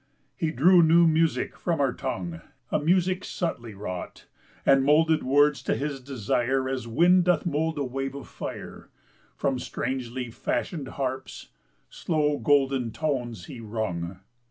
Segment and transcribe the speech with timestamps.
[0.35, 4.25] He drew new music from our tongue, A music subtly wrought,
[4.65, 8.89] And moulded words to his desire, As wind doth mould a wave of fire;
[9.35, 11.49] From strangely fashioned harps
[11.91, 14.21] slow golden tones he wrung.